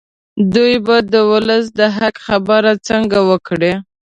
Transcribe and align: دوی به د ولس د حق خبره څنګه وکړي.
دوی 0.53 0.73
به 0.85 0.97
د 1.13 1.15
ولس 1.31 1.65
د 1.79 1.81
حق 1.95 2.15
خبره 2.27 2.71
څنګه 2.87 3.19
وکړي. 3.29 3.73